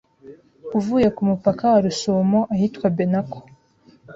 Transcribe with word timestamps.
uvuye 0.77 1.07
ku 1.15 1.21
mupaka 1.29 1.63
wa 1.71 1.79
Rusumo, 1.85 2.39
ahitwa 2.53 2.87
Benako. 2.97 3.39